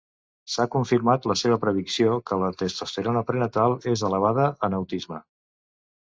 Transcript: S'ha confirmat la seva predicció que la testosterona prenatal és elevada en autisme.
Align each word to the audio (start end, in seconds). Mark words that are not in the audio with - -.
S'ha 0.51 0.65
confirmat 0.75 1.25
la 1.31 1.35
seva 1.41 1.57
predicció 1.65 2.15
que 2.29 2.37
la 2.43 2.49
testosterona 2.61 3.21
prenatal 3.27 3.75
és 3.93 4.05
elevada 4.09 4.47
en 4.69 4.79
autisme. 4.79 5.21